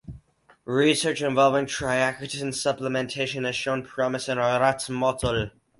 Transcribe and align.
Research 0.65 1.21
involving 1.21 1.67
triacetin 1.67 2.53
supplementation 2.53 3.45
has 3.45 3.55
shown 3.55 3.83
promise 3.83 4.27
in 4.27 4.39
a 4.39 4.41
rat 4.41 4.89
model. 4.89 5.51